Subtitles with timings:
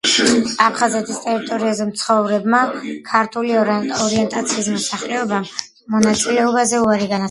[0.67, 2.63] აფხაზეთის ტერიტორიაზე მცხოვრებმა
[3.13, 5.49] ქართული ორიენტაციის მოსახლეობამ
[5.95, 7.19] მონაწილეობაზე უარი განაცხადა.